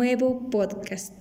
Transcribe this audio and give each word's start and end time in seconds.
Nuevo 0.00 0.48
podcast. 0.48 1.12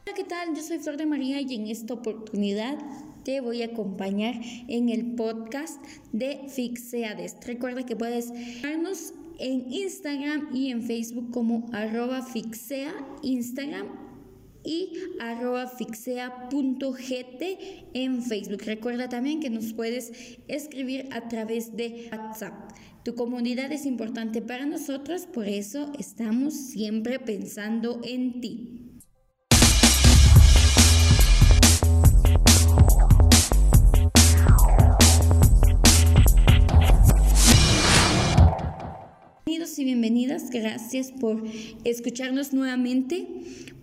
Hola, 0.00 0.14
¿qué 0.16 0.24
tal? 0.24 0.56
Yo 0.56 0.62
soy 0.62 0.80
Flor 0.80 0.96
de 0.96 1.06
María 1.06 1.40
y 1.42 1.54
en 1.54 1.68
esta 1.68 1.94
oportunidad 1.94 2.76
te 3.24 3.40
voy 3.40 3.62
a 3.62 3.66
acompañar 3.66 4.34
en 4.66 4.88
el 4.88 5.14
podcast 5.14 5.80
de 6.10 6.40
Fixeades. 6.48 7.36
Recuerda 7.46 7.86
que 7.86 7.94
puedes 7.94 8.32
vernos 8.62 9.14
en 9.38 9.72
Instagram 9.72 10.48
y 10.52 10.72
en 10.72 10.82
Facebook 10.82 11.30
como 11.30 11.70
arroba 11.72 12.22
fixea 12.22 12.92
Instagram 13.22 14.11
y 14.64 14.92
arroba 15.20 15.66
fixea.gt 15.66 17.42
en 17.94 18.22
Facebook. 18.22 18.62
Recuerda 18.64 19.08
también 19.08 19.40
que 19.40 19.50
nos 19.50 19.72
puedes 19.72 20.12
escribir 20.48 21.08
a 21.12 21.28
través 21.28 21.76
de 21.76 22.08
WhatsApp. 22.12 22.72
Tu 23.04 23.14
comunidad 23.14 23.72
es 23.72 23.84
importante 23.84 24.42
para 24.42 24.64
nosotros, 24.64 25.26
por 25.26 25.48
eso 25.48 25.92
estamos 25.98 26.54
siempre 26.54 27.18
pensando 27.18 28.00
en 28.04 28.40
ti. 28.40 28.78
Bienvenidos 39.44 39.78
y 39.78 39.84
bienvenidas, 39.84 40.50
gracias 40.50 41.12
por 41.12 41.42
escucharnos 41.84 42.52
nuevamente. 42.52 43.26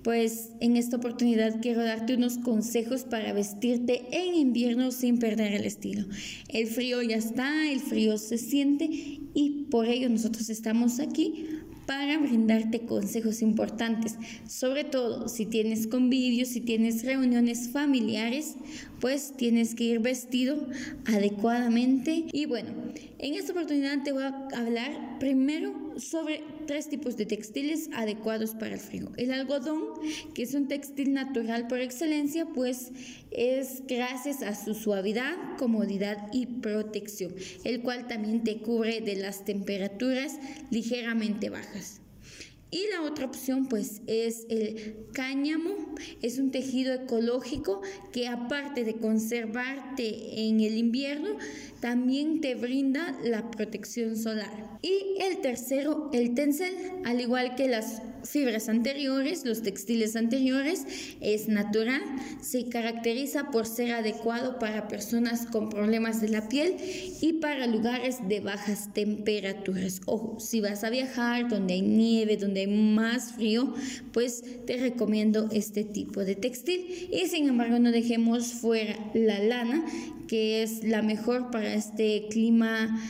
Pues 0.04 0.52
en 0.62 0.78
esta 0.78 0.98
oportunidad 0.98 1.62
quiero 1.62 1.84
darte 1.84 2.16
unos 2.16 2.38
consejos 2.38 3.04
para 3.04 3.34
vestirte 3.34 4.08
en 4.12 4.36
invierno 4.36 4.92
sin 4.92 5.20
perder 5.20 5.54
el 5.54 5.66
estilo. 5.66 6.06
El 6.48 6.68
frío 6.68 7.02
ya 7.02 7.18
está, 7.18 7.70
el 7.70 7.80
frío 7.80 8.18
se 8.18 8.38
siente 8.38 8.90
y 9.34 9.68
por 9.70 9.88
ello 9.88 10.10
nosotros 10.10 10.50
estamos 10.50 11.00
aquí 11.00 11.60
para 11.90 12.20
brindarte 12.20 12.82
consejos 12.82 13.42
importantes, 13.42 14.16
sobre 14.48 14.84
todo 14.84 15.28
si 15.28 15.48
tienes 15.48 15.88
convivios, 15.88 16.50
si 16.50 16.62
tienes 16.62 17.04
reuniones 17.04 17.70
familiares, 17.70 18.58
pues 19.00 19.34
tienes 19.36 19.74
que 19.74 19.86
ir 19.86 20.00
vestido 20.00 20.68
adecuadamente. 21.06 22.26
Y 22.32 22.46
bueno, 22.46 22.70
en 23.18 23.34
esta 23.34 23.54
oportunidad 23.54 24.04
te 24.04 24.12
voy 24.12 24.22
a 24.22 24.48
hablar 24.56 25.18
primero 25.18 25.89
sobre 26.00 26.44
tres 26.66 26.90
tipos 26.90 27.18
de 27.18 27.26
textiles 27.26 27.90
adecuados 27.94 28.52
para 28.52 28.76
el 28.76 28.80
frío. 28.80 29.12
El 29.18 29.32
algodón, 29.32 29.84
que 30.34 30.44
es 30.44 30.54
un 30.54 30.68
textil 30.68 31.14
natural 31.14 31.68
por 31.68 31.80
excelencia, 31.80 32.46
pues 32.46 32.92
es 33.32 33.84
gracias 33.88 34.42
a 34.42 34.56
su 34.56 34.74
suavidad, 34.74 35.36
comodidad 35.58 36.30
y 36.32 36.46
protección, 36.46 37.34
el 37.64 37.82
cual 37.82 38.08
también 38.08 38.44
te 38.44 38.62
cubre 38.62 39.02
de 39.02 39.16
las 39.16 39.46
temperaturas 39.46 40.38
ligeramente 40.72 41.50
bajas. 41.50 42.02
Y 42.72 42.86
la 42.92 43.02
otra 43.02 43.26
opción 43.26 43.68
pues 43.68 44.02
es 44.06 44.46
el 44.50 45.08
cáñamo, 45.14 45.96
es 46.22 46.38
un 46.38 46.52
tejido 46.52 46.94
ecológico 46.94 47.82
que 48.12 48.28
aparte 48.28 48.84
de 48.84 48.96
conservarte 48.96 50.48
en 50.48 50.60
el 50.60 50.78
invierno, 50.78 51.38
también 51.80 52.42
te 52.42 52.54
brinda 52.54 53.18
la 53.24 53.50
protección 53.50 54.16
solar. 54.16 54.78
Y 54.84 55.18
el 55.20 55.40
tercero, 55.42 56.12
el 56.14 56.36
tencel, 56.36 56.76
al 57.06 57.20
igual 57.20 57.56
que 57.56 57.68
las 57.68 58.02
fibras 58.24 58.70
anteriores, 58.70 59.46
los 59.46 59.62
textiles 59.62 60.16
anteriores, 60.16 60.86
es 61.22 61.48
natural, 61.48 62.02
se 62.42 62.70
caracteriza 62.70 63.52
por 63.52 63.66
ser 63.66 63.92
adecuado 63.92 64.60
para 64.60 64.88
personas 64.88 65.46
con 65.46 65.70
problemas 65.70 66.22
de 66.22 66.30
la 66.30 66.48
piel 66.48 66.76
y 67.22 67.34
para 67.34 67.68
lugares 67.68 68.28
de 68.28 68.40
bajas 68.40 68.94
temperaturas. 68.94 70.02
Ojo, 70.06 70.40
si 70.40 70.62
vas 70.62 70.84
a 70.84 70.90
viajar 70.90 71.50
donde 71.50 71.76
hay 71.76 71.82
nieve, 71.82 72.38
donde 72.38 72.62
hay 72.62 72.68
más 72.68 73.34
frío, 73.34 73.74
pues 74.12 74.44
te 74.66 74.78
recomiendo 74.78 75.50
este 75.52 75.84
tipo 75.84 76.24
de 76.24 76.36
textil. 76.36 77.10
Y 77.12 77.28
sin 77.28 77.48
embargo, 77.48 77.80
no 77.80 77.92
dejemos 77.92 78.54
fuera 78.54 78.98
la 79.14 79.40
lana, 79.40 79.86
que 80.28 80.64
es 80.64 80.84
la 80.84 81.02
mejor 81.02 81.52
para 81.52 81.74
este 81.74 82.28
clima 82.30 83.02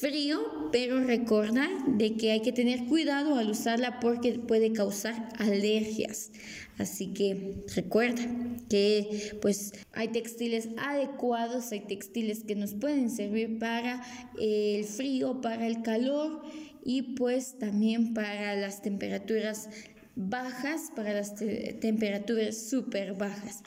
frío, 0.00 0.68
pero 0.72 1.00
recordar 1.00 1.70
de 1.86 2.16
que 2.16 2.32
hay 2.32 2.40
que 2.40 2.52
tener 2.52 2.86
cuidado 2.86 3.36
al 3.36 3.50
usarla 3.50 4.00
porque 4.00 4.38
puede 4.38 4.72
causar 4.72 5.28
alergias. 5.38 6.30
Así 6.78 7.08
que 7.08 7.64
recuerda 7.74 8.22
que 8.68 9.32
pues 9.42 9.72
hay 9.92 10.08
textiles 10.08 10.68
adecuados, 10.76 11.72
hay 11.72 11.80
textiles 11.80 12.44
que 12.44 12.54
nos 12.54 12.74
pueden 12.74 13.10
servir 13.10 13.58
para 13.58 14.02
el 14.38 14.84
frío, 14.84 15.40
para 15.40 15.66
el 15.66 15.82
calor 15.82 16.42
y 16.84 17.14
pues 17.14 17.58
también 17.58 18.14
para 18.14 18.54
las 18.54 18.82
temperaturas 18.82 19.68
bajas, 20.14 20.92
para 20.94 21.12
las 21.12 21.34
temperaturas 21.34 22.68
súper 22.68 23.14
bajas. 23.14 23.62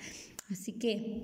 Así 0.49 0.73
que 0.73 1.23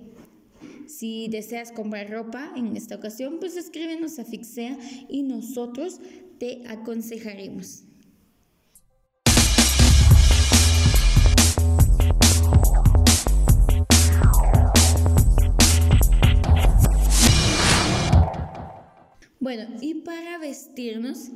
si 0.87 1.27
deseas 1.27 1.71
comprar 1.71 2.09
ropa 2.09 2.53
en 2.55 2.75
esta 2.75 2.95
ocasión, 2.95 3.37
pues 3.39 3.57
escríbenos 3.57 4.19
a 4.19 4.25
Fixea 4.25 4.77
y 5.07 5.23
nosotros 5.23 5.99
te 6.39 6.63
aconsejaremos. 6.67 7.83
Bueno, 19.47 19.65
y 19.79 19.93
para 19.93 20.37
vestirnos, 20.39 21.29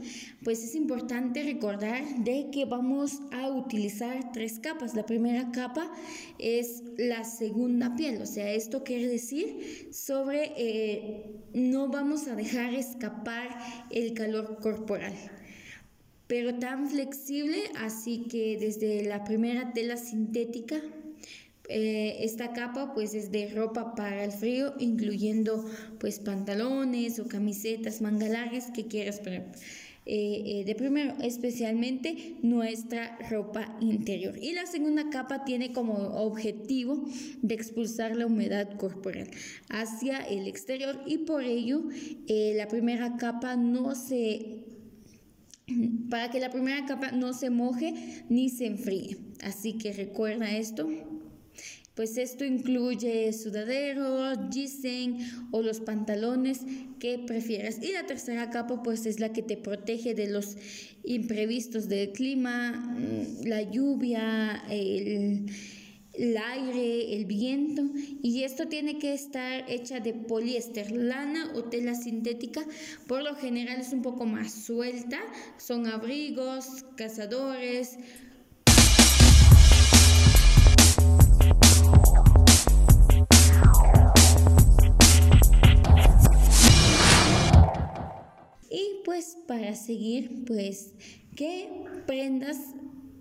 pues 0.44 0.66
es 0.66 0.76
importante 0.76 1.44
recordar 1.44 2.04
de 2.26 2.50
que 2.52 2.66
vamos 2.66 3.22
a 3.32 3.48
utilizar 3.48 4.34
tres 4.34 4.60
capas. 4.60 4.96
La 4.96 5.06
primera 5.06 5.50
capa 5.54 5.90
es 6.38 6.84
la 6.98 7.24
segunda 7.24 7.96
piel, 7.96 8.22
o 8.22 8.26
sea, 8.26 8.52
esto 8.52 8.84
quiere 8.84 9.08
decir 9.08 9.88
sobre 9.94 10.52
eh, 10.58 11.36
no 11.54 11.88
vamos 11.88 12.28
a 12.28 12.36
dejar 12.36 12.74
escapar 12.74 13.48
el 13.92 14.14
calor 14.14 14.58
corporal 14.60 15.14
pero 16.28 16.56
tan 16.60 16.90
flexible, 16.90 17.62
así 17.78 18.26
que 18.30 18.58
desde 18.58 19.04
la 19.04 19.26
primera 19.26 19.74
tela 19.74 19.98
sintética 19.98 20.82
eh, 21.72 22.18
esta 22.26 22.52
capa 22.52 22.94
pues 22.94 23.14
es 23.14 23.32
de 23.32 23.50
ropa 23.50 23.96
para 23.96 24.24
el 24.24 24.32
frío, 24.32 24.74
incluyendo 24.80 25.66
pues 26.00 26.20
pantalones 26.20 27.20
o 27.20 27.28
camisetas, 27.28 28.02
manga 28.02 28.28
que 28.74 28.88
quieras 28.88 29.20
poner. 29.20 29.46
Eh, 30.06 30.44
eh, 30.46 30.64
de 30.66 30.76
primero, 30.76 31.14
especialmente 31.22 32.36
nuestra 32.42 33.18
ropa 33.30 33.78
interior. 33.80 34.38
Y 34.42 34.54
la 34.54 34.66
segunda 34.66 35.10
capa 35.10 35.46
tiene 35.46 35.72
como 35.72 35.94
objetivo 35.94 37.06
de 37.42 37.56
expulsar 37.56 38.16
la 38.16 38.26
humedad 38.26 38.78
corporal 38.78 39.30
hacia 39.70 40.20
el 40.20 40.48
exterior 40.48 41.00
y 41.06 41.20
por 41.20 41.44
ello 41.44 41.84
la 42.28 42.68
primera 42.68 43.16
capa 43.18 43.56
no 43.56 43.96
se 43.96 44.66
para 46.10 46.30
que 46.30 46.40
la 46.40 46.50
primera 46.50 46.86
capa 46.86 47.12
no 47.12 47.34
se 47.34 47.50
moje 47.50 48.24
ni 48.28 48.50
se 48.50 48.66
enfríe. 48.66 49.18
Así 49.44 49.74
que 49.74 49.94
recuerda 49.94 50.52
esto, 50.52 50.90
pues 51.96 52.18
esto 52.18 52.46
incluye 52.46 53.34
sudaderos, 53.34 54.38
ginseng 54.50 55.20
o 55.52 55.62
los 55.62 55.82
pantalones 55.82 56.62
que 57.00 57.20
prefieras. 57.20 57.80
Y 57.82 57.92
la 57.92 58.06
tercera 58.06 58.50
capa 58.50 58.82
pues 58.82 59.06
es 59.06 59.20
la 59.20 59.34
que 59.34 59.42
te 59.42 59.58
protege 59.58 60.14
de 60.14 60.30
los 60.30 60.56
imprevistos 61.04 61.90
del 61.90 62.12
clima, 62.14 62.72
mm, 62.72 63.46
la 63.46 63.62
lluvia, 63.64 64.64
el, 64.70 65.48
el 66.14 66.38
aire, 66.38 67.14
el 67.16 67.26
viento. 67.26 67.84
Y 68.22 68.44
esto 68.44 68.68
tiene 68.68 68.98
que 68.98 69.14
estar 69.14 69.70
hecha 69.70 70.00
de 70.00 70.14
poliéster, 70.14 70.92
lana 70.92 71.52
o 71.56 71.66
tela 71.66 71.96
sintética. 71.96 72.66
Por 73.06 73.22
lo 73.22 73.36
general 73.36 73.82
es 73.82 73.92
un 73.92 74.02
poco 74.02 74.26
más 74.26 74.54
suelta. 74.54 75.20
Son 75.58 75.88
abrigos, 75.88 76.86
cazadores 76.96 77.98
pues 89.12 89.38
para 89.46 89.76
seguir, 89.76 90.46
pues, 90.46 90.94
¿qué 91.36 91.70
prendas 92.08 92.58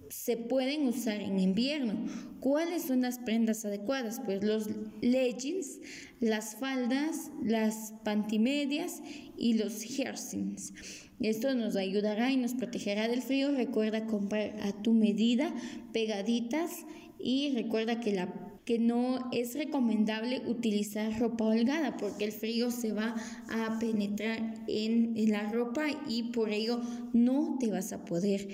se 0.08 0.36
pueden 0.36 0.86
usar 0.88 1.20
en 1.20 1.38
invierno? 1.38 1.94
¿Cuáles 2.40 2.84
son 2.84 3.02
las 3.02 3.18
prendas 3.18 3.64
adecuadas? 3.64 4.20
Pues 4.24 4.42
los 4.42 4.68
leggings, 5.00 5.80
las 6.20 6.56
faldas, 6.56 7.30
las 7.42 7.92
pantimedias 8.04 9.02
y 9.36 9.54
los 9.54 9.82
jersins. 9.82 10.72
Esto 11.20 11.54
nos 11.54 11.76
ayudará 11.76 12.30
y 12.30 12.36
nos 12.36 12.54
protegerá 12.54 13.08
del 13.08 13.22
frío. 13.22 13.50
Recuerda 13.52 14.06
comprar 14.06 14.56
a 14.62 14.72
tu 14.72 14.94
medida, 14.94 15.54
pegaditas 15.92 16.70
y 17.18 17.52
recuerda 17.54 18.00
que 18.00 18.12
la 18.12 18.49
que 18.70 18.78
no 18.78 19.28
es 19.32 19.56
recomendable 19.56 20.42
utilizar 20.46 21.18
ropa 21.18 21.44
holgada 21.46 21.96
porque 21.96 22.24
el 22.24 22.30
frío 22.30 22.70
se 22.70 22.92
va 22.92 23.16
a 23.48 23.80
penetrar 23.80 24.54
en, 24.68 25.28
la 25.28 25.50
ropa 25.50 25.88
y 26.08 26.30
por 26.30 26.50
ello 26.50 26.80
no 27.12 27.56
te 27.58 27.68
vas 27.68 27.92
a 27.92 28.04
poder 28.04 28.46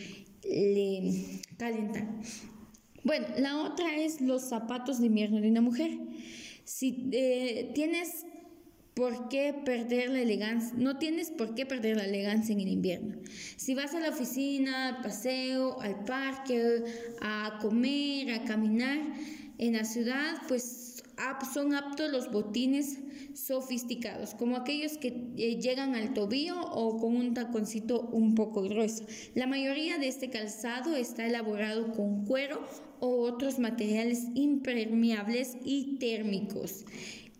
calentar. 1.58 2.08
Bueno, 3.04 3.26
la 3.36 3.58
otra 3.58 3.94
es 3.94 4.22
los 4.22 4.40
zapatos 4.40 5.00
de 5.00 5.08
invierno 5.08 5.38
de 5.38 5.50
una 5.50 5.60
mujer. 5.60 5.90
Si 6.64 7.10
eh, 7.12 7.72
tienes 7.74 8.24
por 8.94 9.28
qué 9.28 9.52
perder 9.52 10.08
la 10.08 10.22
elegancia, 10.22 10.72
no 10.78 10.96
tienes 10.96 11.30
por 11.30 11.54
qué 11.54 11.66
perder 11.66 11.98
la 11.98 12.06
elegancia 12.06 12.54
en 12.54 12.60
el 12.60 12.68
invierno. 12.68 13.16
Si 13.58 13.74
vas 13.74 13.92
a 13.92 14.00
la 14.00 14.08
oficina, 14.08 14.88
al 14.88 15.02
paseo, 15.02 15.78
al 15.82 16.04
parque, 16.04 16.84
a 17.20 17.58
comer, 17.60 18.30
a 18.30 18.44
caminar 18.44 18.98
en 19.58 19.74
la 19.74 19.84
ciudad, 19.84 20.42
pues 20.48 21.02
son 21.52 21.74
aptos 21.74 22.10
los 22.10 22.30
botines 22.30 22.98
sofisticados, 23.34 24.34
como 24.34 24.56
aquellos 24.56 24.98
que 24.98 25.08
eh, 25.36 25.58
llegan 25.60 25.94
al 25.94 26.12
tobillo 26.14 26.60
o 26.60 26.98
con 26.98 27.16
un 27.16 27.34
taconcito 27.34 28.02
un 28.12 28.34
poco 28.34 28.62
grueso. 28.62 29.06
La 29.34 29.46
mayoría 29.46 29.98
de 29.98 30.08
este 30.08 30.30
calzado 30.30 30.94
está 30.94 31.26
elaborado 31.26 31.92
con 31.92 32.24
cuero 32.24 32.60
o 33.00 33.20
otros 33.20 33.58
materiales 33.58 34.24
impermeables 34.34 35.56
y 35.64 35.96
térmicos. 35.98 36.84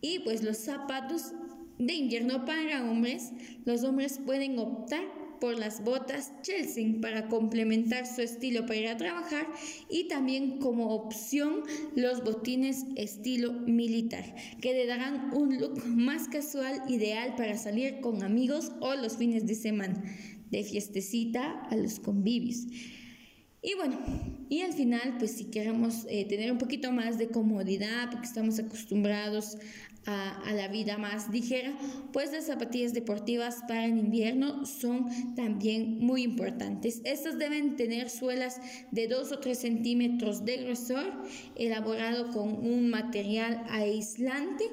Y 0.01 0.21
pues 0.21 0.43
los 0.43 0.59
zapatos 0.59 1.33
de 1.79 1.95
invierno 1.95 2.45
para 2.45 2.91
hombres, 2.91 3.33
los 3.65 3.85
hombres 3.85 4.21
pueden 4.25 4.59
optar 4.59 5.05
por 5.41 5.59
las 5.59 5.83
botas 5.83 6.33
Chelsea 6.43 7.01
para 7.01 7.29
complementar 7.29 8.07
su 8.07 8.23
estilo 8.23 8.67
para 8.67 8.77
ir 8.77 8.89
a 8.89 8.97
trabajar 8.97 9.47
y 9.89 10.09
también 10.09 10.59
como 10.59 10.95
opción 10.95 11.63
los 11.95 12.25
botines 12.25 12.85
estilo 12.97 13.53
militar 13.53 14.35
que 14.61 14.73
le 14.73 14.87
darán 14.87 15.33
un 15.35 15.59
look 15.59 15.85
más 15.87 16.29
casual 16.29 16.83
ideal 16.89 17.35
para 17.37 17.57
salir 17.57 18.01
con 18.01 18.23
amigos 18.23 18.73
o 18.81 18.95
los 18.95 19.17
fines 19.17 19.47
de 19.47 19.55
semana 19.55 20.03
de 20.51 20.63
fiestecita 20.63 21.63
a 21.71 21.77
los 21.77 21.99
convivios. 21.99 22.67
Y 23.63 23.75
bueno, 23.75 23.99
y 24.49 24.61
al 24.61 24.73
final, 24.73 25.17
pues 25.19 25.33
si 25.33 25.47
queremos 25.47 26.07
eh, 26.09 26.25
tener 26.25 26.53
un 26.53 26.59
poquito 26.59 26.93
más 26.93 27.19
de 27.19 27.29
comodidad, 27.29 28.11
porque 28.13 28.27
estamos 28.27 28.61
acostumbrados 28.61 29.59
a, 30.07 30.53
la 30.55 30.69
vida 30.69 30.99
más 30.99 31.29
ligera, 31.31 31.77
pues 32.13 32.33
las 32.33 32.47
zapatillas 32.47 32.95
deportivas 32.95 33.63
para 33.67 33.85
el 33.85 33.99
invierno 33.99 34.65
son 34.65 35.35
también 35.35 35.99
muy 35.99 36.23
importantes. 36.23 37.01
Estas 37.05 37.39
deben 37.39 37.77
tener 37.77 38.09
suelas 38.09 38.61
de 38.93 39.09
2 39.09 39.33
o 39.33 39.39
3 39.41 39.59
centímetros 39.59 40.45
de 40.45 40.59
grosor, 40.59 41.13
elaborado 41.57 42.31
con 42.31 42.53
un 42.65 42.89
material 42.89 43.65
aislante 43.69 44.65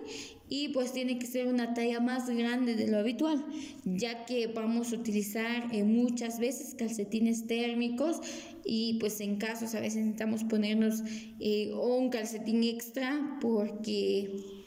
y 0.50 0.70
pues 0.70 0.94
tiene 0.94 1.18
que 1.18 1.26
ser 1.26 1.48
una 1.48 1.74
talla 1.74 2.00
más 2.00 2.30
grande 2.30 2.76
de 2.76 2.88
lo 2.88 3.00
habitual, 3.00 3.44
ya 3.86 4.26
que 4.26 4.48
vamos 4.48 4.94
a 4.94 4.98
utilizar 4.98 5.74
eh, 5.74 5.84
muchas 5.84 6.40
veces 6.40 6.76
calcetines 6.76 7.48
térmicos 7.48 8.20
y 8.64 9.00
pues 9.00 9.20
en 9.20 9.38
casos 9.38 9.74
a 9.74 9.80
veces 9.80 10.02
necesitamos 10.02 10.44
ponernos 10.44 11.02
eh, 11.40 11.74
un 11.74 12.10
calcetín 12.10 12.64
extra 12.64 13.40
porque 13.42 14.63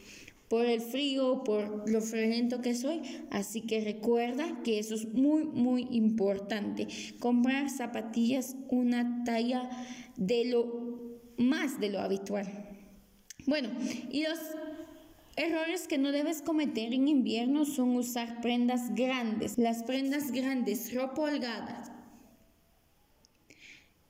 por 0.48 0.64
el 0.64 0.80
frío, 0.80 1.42
por 1.44 1.90
lo 1.90 2.00
friolento 2.00 2.60
que 2.60 2.74
soy. 2.74 3.02
Así 3.30 3.62
que 3.62 3.80
recuerda 3.80 4.62
que 4.62 4.78
eso 4.78 4.94
es 4.94 5.12
muy, 5.12 5.44
muy 5.44 5.88
importante. 5.90 6.88
Comprar 7.18 7.70
zapatillas 7.70 8.56
una 8.68 9.24
talla 9.24 9.68
de 10.16 10.44
lo 10.46 11.20
más 11.36 11.80
de 11.80 11.90
lo 11.90 12.00
habitual. 12.00 12.46
Bueno, 13.46 13.70
y 14.10 14.22
los 14.22 14.38
Errores 15.38 15.86
que 15.86 15.98
no 15.98 16.12
debes 16.12 16.40
cometer 16.40 16.94
en 16.94 17.08
invierno 17.08 17.66
son 17.66 17.94
usar 17.94 18.40
prendas 18.40 18.94
grandes. 18.94 19.58
Las 19.58 19.82
prendas 19.82 20.32
grandes, 20.32 20.94
ropa 20.94 21.20
holgada, 21.20 21.95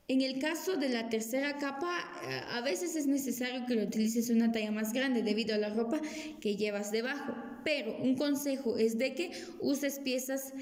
en 0.09 0.21
el 0.21 0.39
caso 0.39 0.77
de 0.77 0.89
la 0.89 1.09
tercera 1.09 1.59
capa, 1.59 1.99
eh, 2.29 2.41
a 2.53 2.61
veces 2.61 2.95
es 2.95 3.07
necesario 3.07 3.67
que 3.67 3.75
lo 3.75 3.83
utilices 3.83 4.31
una 4.31 4.53
talla 4.53 4.71
más 4.71 4.93
grande 4.93 5.23
debido 5.23 5.55
a 5.55 5.59
la 5.59 5.71
ropa 5.71 6.01
que 6.41 6.57
llevas 6.57 6.93
debajo, 6.93 7.35
pero 7.65 7.97
un 8.01 8.15
consejo 8.15 8.77
es 8.79 8.99
de 8.99 9.15
que 9.15 9.33
uses 9.61 9.99
piezas 9.99 10.53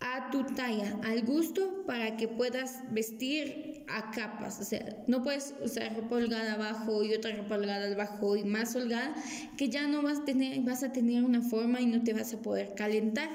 a 0.00 0.30
tu 0.30 0.44
talla, 0.44 0.98
al 1.04 1.22
gusto, 1.22 1.84
para 1.86 2.16
que 2.16 2.26
puedas 2.26 2.82
vestir 2.92 3.84
a 3.88 4.10
capas. 4.10 4.60
O 4.60 4.64
sea, 4.64 4.84
no 5.06 5.22
puedes 5.22 5.54
usar 5.62 5.94
ropa 5.96 6.16
holgada 6.16 6.54
abajo 6.54 7.04
y 7.04 7.14
otra 7.14 7.34
ropa 7.36 7.54
holgada 7.54 7.92
abajo 7.92 8.36
y 8.36 8.44
más 8.44 8.74
holgada, 8.74 9.14
que 9.56 9.68
ya 9.68 9.86
no 9.86 10.02
vas 10.02 10.18
a 10.18 10.24
tener, 10.24 10.60
vas 10.62 10.82
a 10.82 10.92
tener 10.92 11.22
una 11.24 11.40
forma 11.40 11.80
y 11.80 11.86
no 11.86 12.02
te 12.02 12.12
vas 12.12 12.34
a 12.34 12.42
poder 12.42 12.74
calentar. 12.74 13.30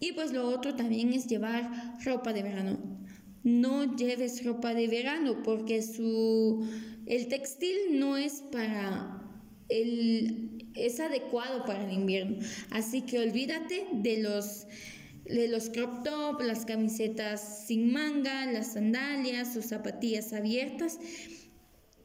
Y 0.00 0.12
pues 0.12 0.32
lo 0.32 0.48
otro 0.48 0.74
también 0.74 1.12
es 1.12 1.26
llevar 1.26 1.70
ropa 2.04 2.32
de 2.32 2.42
verano 2.42 3.02
no 3.44 3.96
lleves 3.96 4.44
ropa 4.44 4.74
de 4.74 4.88
verano 4.88 5.42
porque 5.42 5.82
su, 5.82 6.68
el 7.06 7.28
textil 7.28 7.76
no 7.98 8.16
es 8.16 8.42
para 8.52 9.22
el, 9.68 10.68
es 10.74 11.00
adecuado 11.00 11.64
para 11.64 11.84
el 11.84 11.92
invierno. 11.92 12.38
Así 12.70 13.02
que 13.02 13.18
olvídate 13.18 13.86
de 13.92 14.22
los 14.22 14.66
de 15.24 15.46
los 15.46 15.70
crop 15.70 16.02
top, 16.02 16.42
las 16.42 16.64
camisetas 16.64 17.66
sin 17.66 17.92
manga, 17.92 18.44
las 18.46 18.72
sandalias 18.72 19.56
o 19.56 19.62
zapatillas 19.62 20.32
abiertas 20.32 20.98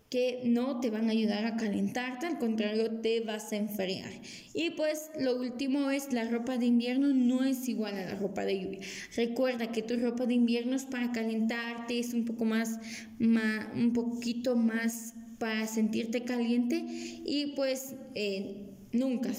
que 0.10 0.42
no 0.46 0.80
te 0.80 0.90
van 0.90 1.10
a 1.10 1.12
ayudar 1.12 1.46
a 1.46 1.58
calentarte, 1.58 2.28
al 2.28 2.40
contrario, 2.40 3.02
te 3.02 3.22
vas 3.22 3.52
a 3.52 3.58
enfriar. 3.58 4.10
Y 4.54 4.70
pues 4.72 5.12
lo 5.20 5.38
último 5.38 5.92
es 5.92 6.14
la 6.14 6.24
ropa 6.26 6.58
de 6.58 6.68
invierno 6.68 7.08
no 7.14 7.44
es 7.44 7.68
igual 7.68 7.96
a 7.96 8.06
la 8.06 8.16
ropa 8.16 8.46
de 8.46 8.62
lluvia. 8.62 8.80
Recuerda 9.16 9.72
que 9.72 9.82
tu 9.82 9.98
ropa 9.98 10.26
de 10.26 10.36
invierno 10.36 10.76
es 10.76 10.86
para 10.86 11.12
calentarte, 11.12 12.00
es 12.00 12.14
un 12.14 12.24
poco 12.24 12.46
más, 12.46 12.80
un 13.20 13.92
poquito 13.94 14.56
más 14.56 15.14
para 15.40 15.68
sentirte 15.68 16.24
caliente 16.24 16.84
y 16.88 17.54
pues 17.56 17.96
eh, 18.16 18.66
nunca, 18.94 19.32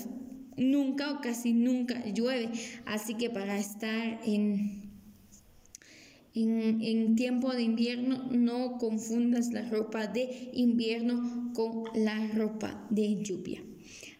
nunca 0.57 1.13
o 1.13 1.21
casi 1.21 1.55
nunca 1.55 2.05
llueve. 2.07 2.51
Así 2.85 3.15
que 3.15 3.31
para 3.31 3.59
estar 3.59 4.21
en 4.27 4.88
en, 6.35 7.17
tiempo 7.17 7.53
de 7.53 7.63
invierno 7.63 8.29
no 8.31 8.79
confundas 8.79 9.53
la 9.53 9.69
ropa 9.69 10.07
de 10.07 10.51
invierno 10.53 11.53
con 11.55 11.85
la 11.95 12.29
ropa 12.29 12.87
de 12.91 13.23
lluvia. 13.23 13.63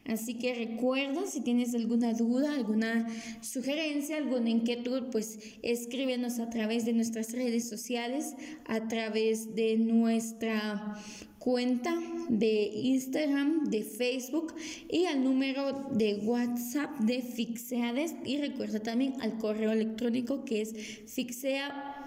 Así 0.05 0.35
que 0.39 0.55
recuerda, 0.55 1.27
si 1.27 1.43
tienes 1.43 1.75
alguna 1.75 2.15
duda, 2.15 2.55
alguna 2.55 3.07
sugerencia, 3.43 4.17
alguna 4.17 4.49
inquietud, 4.49 5.11
pues 5.13 5.39
escríbenos 5.63 6.39
a 6.39 6.49
través 6.49 6.87
de 6.87 6.95
nuestras 6.95 7.33
redes 7.33 7.69
sociales, 7.69 8.35
a 8.65 8.89
través 8.89 9.55
de 9.55 9.77
nuestra 9.77 10.97
cuenta 11.39 11.95
de 12.29 12.71
Instagram, 12.75 13.65
de 13.65 13.83
Facebook 13.83 14.55
y 14.89 15.05
al 15.05 15.23
número 15.23 15.89
de 15.93 16.17
WhatsApp 16.25 16.99
de 17.01 17.23
Fixeades 17.23 18.15
y 18.25 18.39
recuerda 18.39 18.81
también 18.81 19.15
al 19.21 19.39
correo 19.39 19.73
electrónico 19.73 20.45
que 20.45 20.63
es 20.63 20.75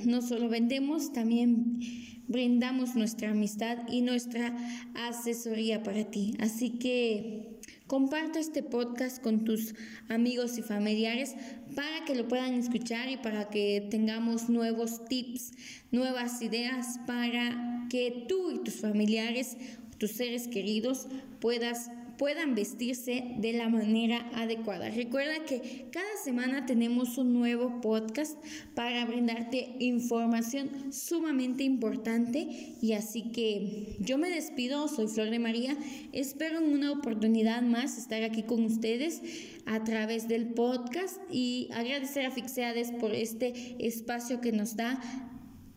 no 0.05 0.21
solo 0.21 0.47
vendemos, 0.47 1.11
también 1.11 1.79
brindamos 2.27 2.95
nuestra 2.95 3.31
amistad 3.31 3.79
y 3.89 4.01
nuestra 4.01 4.55
asesoría 4.93 5.83
para 5.83 6.05
ti. 6.05 6.35
Así 6.39 6.79
que 6.79 7.54
comparte 7.87 8.39
este 8.39 8.63
podcast 8.63 9.21
con 9.21 9.45
tus 9.45 9.75
amigos 10.09 10.57
y 10.57 10.61
familiares 10.61 11.35
para 11.75 12.03
que 12.05 12.15
lo 12.15 12.27
puedan 12.27 12.53
escuchar 12.55 13.09
y 13.09 13.17
para 13.17 13.49
que 13.49 13.87
tengamos 13.91 14.49
nuevos 14.49 15.05
tips, 15.05 15.51
nuevas 15.91 16.41
ideas 16.41 16.99
para 17.05 17.87
que 17.89 18.25
tú 18.27 18.51
y 18.51 18.59
tus 18.59 18.75
familiares, 18.75 19.57
tus 19.97 20.11
seres 20.11 20.47
queridos 20.47 21.07
puedas 21.39 21.91
puedan 22.17 22.55
vestirse 22.55 23.35
de 23.37 23.53
la 23.53 23.69
manera 23.69 24.29
adecuada. 24.33 24.89
Recuerda 24.89 25.45
que 25.45 25.87
cada 25.91 26.05
semana 26.23 26.65
tenemos 26.65 27.17
un 27.17 27.33
nuevo 27.33 27.81
podcast 27.81 28.37
para 28.73 29.05
brindarte 29.05 29.75
información 29.79 30.93
sumamente 30.93 31.63
importante 31.63 32.75
y 32.81 32.93
así 32.93 33.31
que 33.31 33.97
yo 33.99 34.17
me 34.17 34.29
despido, 34.29 34.87
soy 34.87 35.07
Flor 35.07 35.29
de 35.29 35.39
María, 35.39 35.77
espero 36.13 36.59
en 36.59 36.73
una 36.73 36.91
oportunidad 36.91 37.61
más 37.61 37.97
estar 37.97 38.23
aquí 38.23 38.43
con 38.43 38.63
ustedes 38.63 39.21
a 39.65 39.83
través 39.83 40.27
del 40.27 40.53
podcast 40.53 41.17
y 41.31 41.69
agradecer 41.73 42.25
a 42.25 42.31
Fixeades 42.31 42.91
por 42.91 43.13
este 43.13 43.75
espacio 43.79 44.41
que 44.41 44.51
nos 44.51 44.75
da 44.75 45.01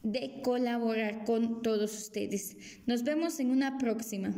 de 0.02 0.40
colaborar 0.42 1.24
con 1.24 1.62
todos 1.62 1.96
ustedes. 1.96 2.56
Nos 2.86 3.02
vemos 3.02 3.40
en 3.40 3.50
una 3.50 3.78
próxima. 3.78 4.34